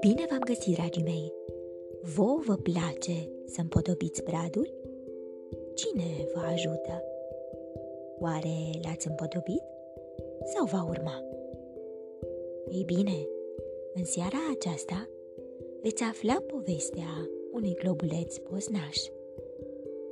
[0.00, 1.32] Bine v-am găsit, dragii mei!
[2.16, 4.74] Vă vă place să împodobiți bradul?
[5.74, 7.02] Cine vă ajută?
[8.18, 9.62] Oare l-ați împodobit
[10.54, 11.22] sau va urma?
[12.68, 13.28] Ei bine,
[13.94, 15.08] în seara aceasta
[15.82, 18.96] veți afla povestea unui globuleț poznaș.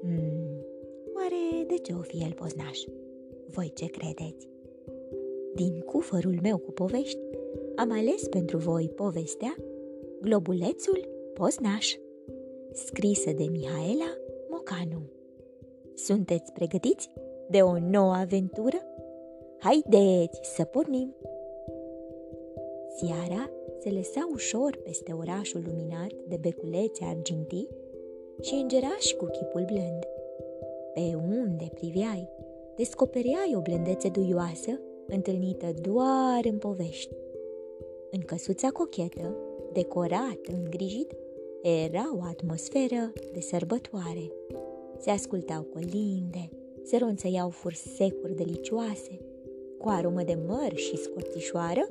[0.00, 0.64] Hmm,
[1.14, 2.78] oare de ce o fi el poznaș?
[3.46, 4.54] Voi ce credeți?
[5.56, 7.18] Din cufărul meu cu povești,
[7.76, 9.56] am ales pentru voi povestea
[10.20, 11.94] Globulețul Poznaș,
[12.72, 14.16] scrisă de Mihaela
[14.50, 15.02] Mocanu.
[15.94, 17.10] Sunteți pregătiți
[17.50, 18.76] de o nouă aventură?
[19.58, 21.14] Haideți să pornim!
[22.96, 27.68] Seara se lăsa ușor peste orașul luminat de beculețe argintii
[28.40, 30.02] și îngerași cu chipul blând.
[30.94, 32.28] Pe unde priveai,
[32.76, 37.14] descopereai o blândețe duioasă, întâlnită doar în povești.
[38.10, 39.36] În căsuța cochetă,
[39.72, 41.12] decorat, îngrijit,
[41.62, 44.32] era o atmosferă de sărbătoare.
[44.98, 46.50] Se ascultau colinde,
[46.82, 49.20] se ronțăiau fursecuri delicioase,
[49.78, 51.88] cu aromă de măr și scorțișoară,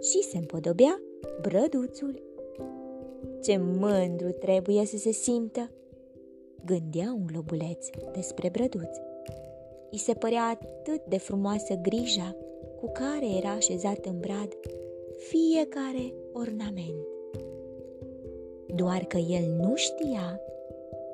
[0.00, 1.02] și se împodobea
[1.40, 2.22] brăduțul.
[3.42, 5.70] Ce mândru trebuie să se simtă,
[6.64, 8.96] gândea un globuleț despre brăduț.
[9.90, 12.36] I se părea atât de frumoasă grija
[12.80, 14.48] cu care era așezat în brad
[15.16, 17.06] fiecare ornament.
[18.74, 20.40] Doar că el nu știa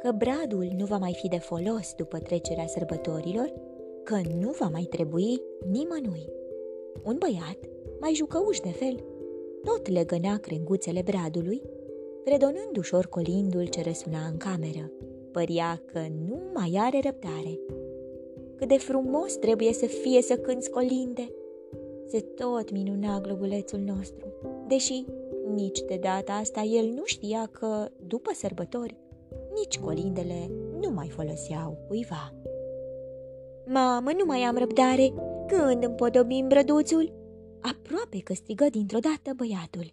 [0.03, 3.53] că bradul nu va mai fi de folos după trecerea sărbătorilor,
[4.03, 6.29] că nu va mai trebui nimănui.
[7.05, 7.59] Un băiat,
[8.01, 9.05] mai jucăuș de fel,
[9.65, 11.63] tot legănea crenguțele bradului,
[12.25, 14.93] redonând ușor colindul ce răsuna în cameră.
[15.33, 17.59] Părea că nu mai are răbdare.
[18.57, 21.31] Cât de frumos trebuie să fie să cânți colinde!
[22.07, 24.27] Se tot minuna globulețul nostru,
[24.69, 25.05] deși
[25.55, 28.97] nici de data asta el nu știa că, după sărbători,
[29.55, 32.35] nici colindele nu mai foloseau cuiva.
[33.67, 35.13] Mamă, nu mai am răbdare!
[35.47, 37.13] Când împodobim brăduțul?
[37.61, 39.93] Aproape că strigă dintr-o dată băiatul.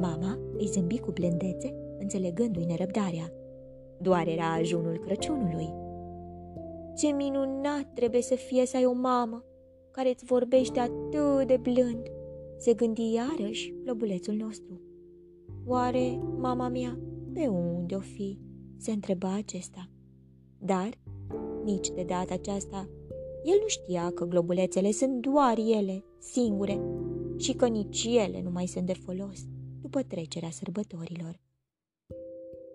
[0.00, 3.32] Mama îi zâmbi cu blândețe, înțelegându-i nerăbdarea.
[3.98, 5.83] Doar era ajunul Crăciunului.
[6.96, 9.44] Ce minunat trebuie să fie să ai o mamă
[9.90, 12.06] care îți vorbește atât de blând,
[12.58, 14.80] se gândi iarăși lobulețul nostru.
[15.66, 16.98] Oare mama mea
[17.32, 18.38] pe unde o fi?
[18.76, 19.90] se întreba acesta.
[20.58, 20.88] Dar,
[21.64, 22.88] nici de data aceasta,
[23.44, 26.80] el nu știa că globulețele sunt doar ele, singure,
[27.36, 29.40] și că nici ele nu mai sunt de folos
[29.80, 31.40] după trecerea sărbătorilor.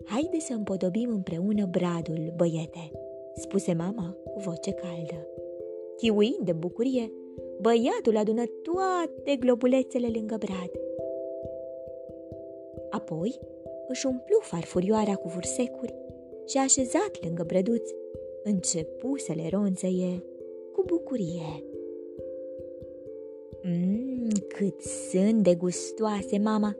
[0.04, 2.90] Haide să împodobim împreună bradul, băiete,
[3.34, 5.28] spuse mama cu voce caldă.
[5.96, 7.12] Chiuind de bucurie,
[7.60, 10.70] băiatul adună toate globulețele lângă brad.
[12.90, 13.38] Apoi
[13.88, 15.94] își umplu farfurioara cu vursecuri
[16.46, 17.90] și așezat lângă brăduț,
[18.42, 20.24] începu să le ronțăie
[20.72, 21.64] cu bucurie.
[23.62, 26.76] Mmm, cât sunt de gustoase, mama!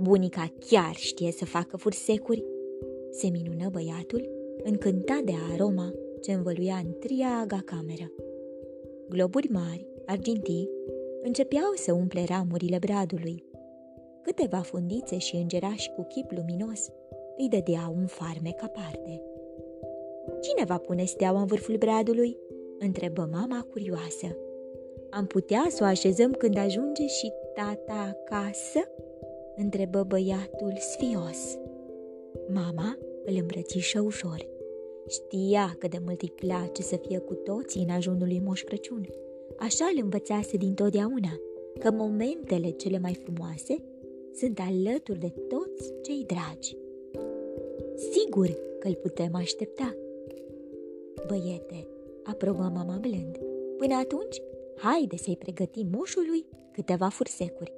[0.00, 2.44] Bunica chiar știe să facă fursecuri.
[3.10, 4.28] Se minună băiatul,
[4.62, 8.12] încântat de aroma ce învăluia întreaga cameră.
[9.08, 10.70] Globuri mari, argintii,
[11.22, 13.44] începeau să umple ramurile bradului.
[14.22, 16.88] Câteva fundițe și îngerași cu chip luminos
[17.36, 19.22] îi dădeau un farmec aparte.
[20.40, 22.36] Cine va pune steaua în vârful bradului?"
[22.78, 24.36] întrebă mama curioasă.
[25.10, 28.80] Am putea să o așezăm când ajunge și tata acasă?"
[29.56, 31.58] întrebă băiatul sfios.
[32.52, 34.48] Mama îl îmbrățișă ușor.
[35.08, 39.08] Știa că de mult îi place să fie cu toții în ajunul lui Moș Crăciun.
[39.58, 41.40] Așa îl învățase dintotdeauna,
[41.78, 43.76] că momentele cele mai frumoase
[44.34, 46.76] sunt alături de toți cei dragi.
[48.10, 48.48] Sigur
[48.78, 49.96] că îl putem aștepta.
[51.26, 51.86] Băiete,
[52.24, 53.38] aprobă mama blând.
[53.78, 54.42] Până atunci,
[54.74, 57.72] haide să-i pregătim moșului câteva fursecuri.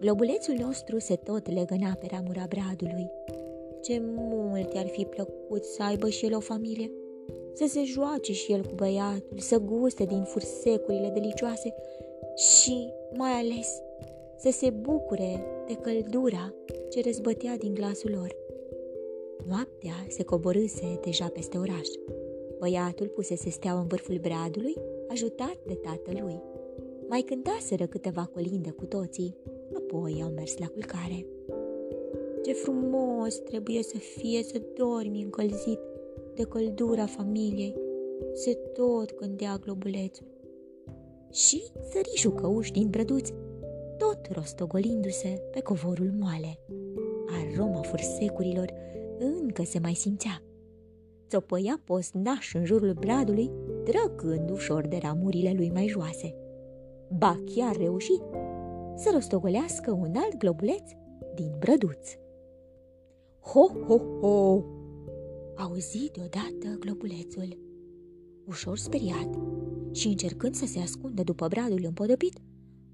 [0.00, 3.10] Globulețul nostru se tot legăna pe ramura bradului.
[3.84, 6.90] Ce mult ar fi plăcut să aibă și el o familie,
[7.52, 11.74] să se joace și el cu băiatul, să guste din fursecurile delicioase
[12.36, 13.82] și, mai ales,
[14.36, 16.54] să se bucure de căldura
[16.90, 18.36] ce răzbătea din glasul lor.
[19.48, 21.88] Noaptea se coborâse deja peste oraș.
[22.58, 24.74] Băiatul pusese steaua în vârful bradului,
[25.08, 26.42] ajutat de tatălui.
[27.08, 29.36] Mai cântaseră câteva colinde cu toții,
[29.74, 31.26] apoi au mers la culcare.
[32.44, 35.78] Ce frumos trebuie să fie să dormi încălzit
[36.34, 37.74] de căldura familiei,
[38.32, 40.26] se tot gândea globulețul.
[41.32, 43.34] și sări jucăuși din brăduți,
[43.98, 46.58] tot rostogolindu-se pe covorul moale.
[47.26, 48.72] Aroma fursecurilor
[49.18, 50.42] încă se mai simțea.
[51.28, 53.50] Țopăia posnaș în jurul bradului,
[53.84, 56.34] trăgând ușor de ramurile lui mai joase.
[57.18, 58.20] Ba chiar reuși
[58.96, 60.90] să rostogolească un alt globuleț
[61.34, 62.08] din brăduț.
[63.44, 64.64] Ho, ho, ho!
[65.56, 67.58] Auzi deodată globulețul.
[68.46, 69.38] Ușor speriat
[69.92, 72.38] și încercând să se ascundă după bradul împodobit,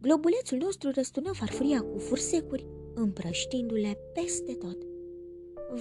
[0.00, 4.76] globulețul nostru răstună farfuria cu fursecuri, împrăștindu-le peste tot.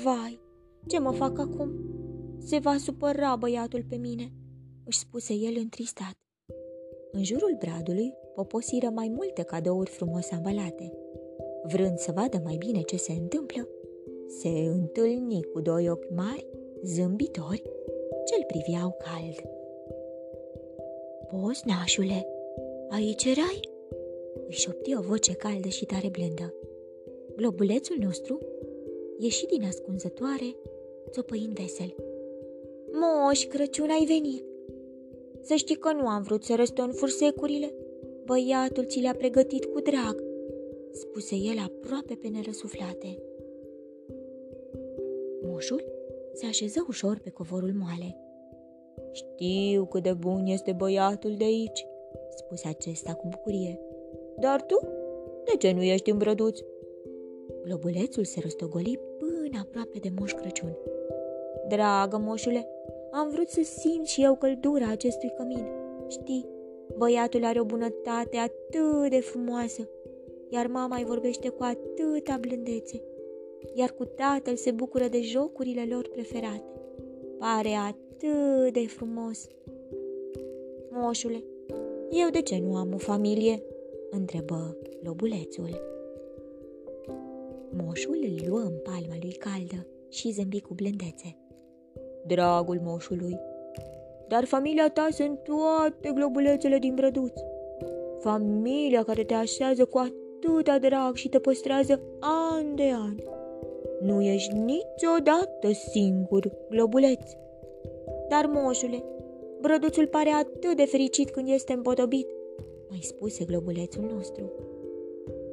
[0.03, 0.39] Vai,
[0.87, 1.71] ce mă fac acum?
[2.37, 4.33] Se va supăra băiatul pe mine,
[4.85, 6.13] își spuse el întristat.
[7.11, 10.93] În jurul bradului poposiră mai multe cadouri frumos ambalate.
[11.63, 13.67] Vrând să vadă mai bine ce se întâmplă,
[14.29, 16.47] se întâlni cu doi ochi mari,
[16.83, 17.63] zâmbitori,
[18.25, 19.41] ce-l priveau cald.
[21.27, 22.27] Poți, nașule,
[22.89, 23.69] aici erai?
[24.47, 26.53] Își șopti o voce caldă și tare blândă.
[27.35, 28.39] Globulețul nostru
[29.17, 30.55] ieși din ascunzătoare,
[31.09, 31.95] țopăind vesel.
[32.91, 34.43] Moș Crăciun, ai venit!
[35.41, 37.73] Să știi că nu am vrut să răstun fursecurile.
[38.25, 40.23] Băiatul ți le-a pregătit cu drag,
[40.91, 43.28] spuse el aproape pe nerăsuflate.
[45.59, 45.83] Moșul
[46.33, 48.17] se așeză ușor pe covorul moale.
[49.11, 51.85] Știu cât de bun este băiatul de aici,
[52.29, 53.79] spuse acesta cu bucurie.
[54.37, 54.79] Dar tu?
[55.45, 56.59] De ce nu ești în brăduț?
[57.63, 60.77] Globulețul se rostogoli până aproape de Moș Crăciun.
[61.67, 62.67] Dragă moșule,
[63.11, 65.65] am vrut să simt și eu căldura acestui cămin.
[66.07, 66.47] Știi,
[66.97, 69.89] băiatul are o bunătate atât de frumoasă,
[70.49, 73.01] iar mama îi vorbește cu atâta blândețe,
[73.73, 76.63] iar cu tatăl se bucură de jocurile lor preferate.
[77.37, 79.47] Pare atât de frumos.
[80.91, 81.43] Moșule,
[82.09, 83.63] eu de ce nu am o familie?
[84.09, 85.81] întrebă lobulețul.
[87.69, 91.37] Moșul îl luă în palma lui caldă și zâmbi cu blândețe.
[92.25, 93.39] Dragul moșului,
[94.27, 97.39] dar familia ta sunt toate globulețele din brăduț.
[98.19, 103.15] Familia care te așează cu atâta drag și te păstrează an de an.
[104.01, 107.31] Nu ești niciodată singur, globuleț.
[108.29, 109.03] Dar, moșule,
[109.61, 112.27] brăduțul pare atât de fericit când este împodobit,
[112.89, 114.51] mai spuse globulețul nostru.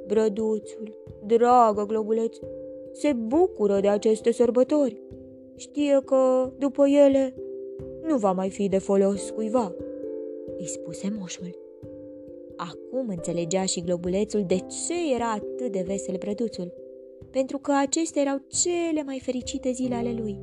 [0.07, 0.95] Brăduțul,
[1.27, 2.37] dragă globuleț,
[2.93, 5.03] se bucură de aceste sărbători.
[5.57, 7.35] Știe că, după ele,
[8.03, 9.75] nu va mai fi de folos cuiva,
[10.59, 11.65] îi spuse moșul.
[12.57, 16.73] Acum înțelegea și globulețul de ce era atât de vesel brăduțul,
[17.37, 20.39] pentru că acestea erau cele mai fericite zile ale lui,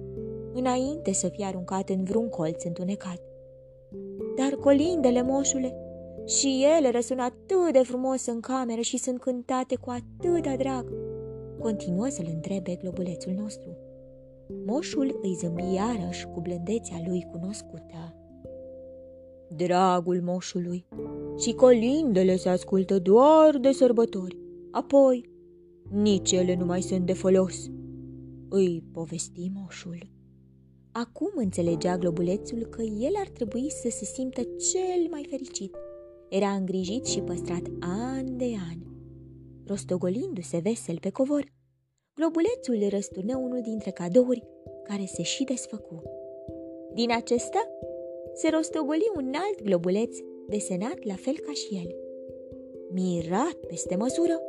[0.54, 3.22] înainte să fie aruncat în vreun colț întunecat.
[4.38, 5.75] Dar colindele, moșule,
[6.25, 10.94] și ele răsună atât de frumos în cameră și sunt cântate cu atâta drag.
[11.60, 13.78] Continuă să-l întrebe globulețul nostru.
[14.66, 18.16] Moșul îi zâmbi iarăși cu blândețea lui cunoscută.
[19.56, 20.86] Dragul moșului,
[21.39, 24.38] și colindele se ascultă doar de sărbători.
[24.72, 25.31] Apoi,
[25.94, 27.69] nici ele nu mai sunt de folos.
[28.50, 30.12] Îi povesti moșul.
[30.92, 35.75] Acum înțelegea globulețul că el ar trebui să se simtă cel mai fericit–
[36.40, 38.79] era îngrijit și păstrat an de an.
[39.67, 41.44] Rostogolindu-se vesel pe covor,
[42.15, 44.44] globulețul răsturnă unul dintre cadouri
[44.84, 46.01] care se și desfăcu.
[46.94, 47.67] Din acesta
[48.34, 50.17] se rostogoli un alt globuleț
[50.48, 51.96] desenat la fel ca și el.
[52.91, 54.39] Mirat peste măsură,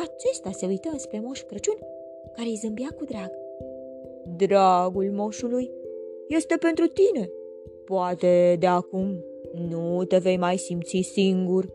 [0.00, 1.78] acesta se uită spre Moș Crăciun,
[2.32, 3.30] care îi zâmbea cu drag.
[4.36, 5.70] Dragul moșului
[6.28, 7.30] este pentru tine.
[7.84, 9.24] Poate de acum
[9.68, 11.72] nu te vei mai simți singur.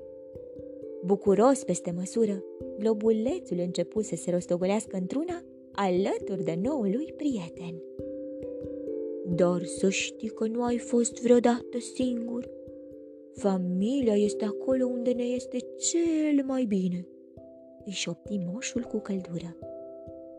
[1.03, 2.43] Bucuros peste măsură,
[2.79, 7.81] globulețul începu să se rostogolească într-una alături de noului prieten.
[9.25, 12.49] Dar să știi că nu ai fost vreodată singur.
[13.33, 17.07] Familia este acolo unde ne este cel mai bine,
[17.85, 19.57] își șopti moșul cu căldură.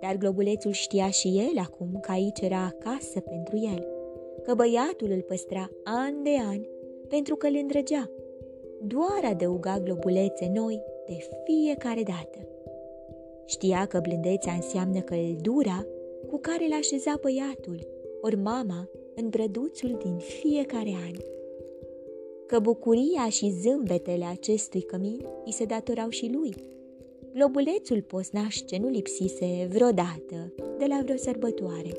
[0.00, 3.86] Dar globulețul știa și el acum că aici era acasă pentru el,
[4.42, 6.60] că băiatul îl păstra an de an
[7.08, 8.10] pentru că îl îndrăgea.
[8.82, 12.48] Doar adăuga globulețe noi de fiecare dată.
[13.44, 15.86] Știa că blândețea înseamnă căldura
[16.26, 17.78] cu care l așeza băiatul,
[18.20, 21.16] ori mama, în brăduțul din fiecare an.
[22.46, 26.54] Că bucuria și zâmbetele acestui cămin îi se datorau și lui.
[27.34, 31.90] Globulețul posnaș ce nu lipsise vreodată de la vreo sărbătoare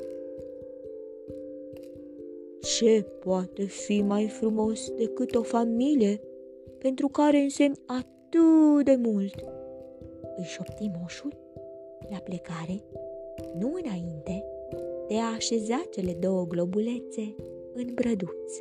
[2.60, 6.20] ce poate fi mai frumos decât o familie
[6.78, 9.34] pentru care însemn atât de mult.
[10.36, 11.32] Îi șopti moșul
[12.10, 12.84] la plecare,
[13.58, 14.44] nu înainte
[15.08, 17.34] de a așeza cele două globulețe
[17.74, 18.52] în brăduț.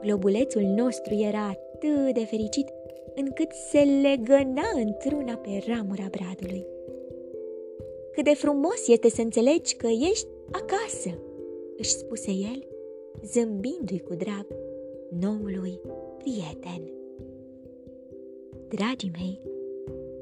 [0.00, 2.68] Globulețul nostru era atât de fericit
[3.14, 6.66] încât se legăna într-una pe ramura bradului.
[8.12, 11.18] Cât de frumos este să înțelegi că ești acasă,
[11.76, 12.66] își spuse el,
[13.24, 14.46] zâmbindu-i cu drag
[15.20, 15.80] noului
[16.18, 16.92] prieten.
[18.68, 19.40] Dragii mei,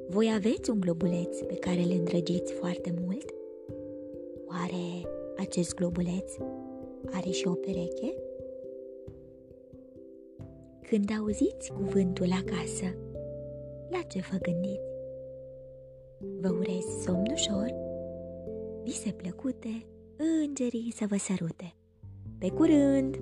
[0.09, 3.35] voi aveți un globuleț pe care îl îndrăgiți foarte mult?
[4.47, 6.33] Oare acest globuleț
[7.11, 8.14] are și o pereche?
[10.88, 12.95] Când auziți cuvântul acasă,
[13.90, 14.80] la ce vă gândiți?
[16.40, 17.75] Vă urez somn ușor,
[18.83, 19.87] vise plăcute,
[20.42, 21.75] îngerii să vă sărute.
[22.38, 23.16] Pe curând!